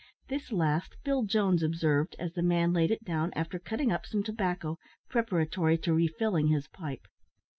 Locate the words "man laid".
2.41-2.89